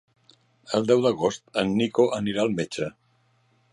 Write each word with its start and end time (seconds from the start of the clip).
El 0.77 0.87
deu 0.91 1.03
d'agost 1.03 1.45
en 1.63 1.75
Nico 1.81 2.07
anirà 2.21 2.47
al 2.47 2.57
metge. 2.61 2.89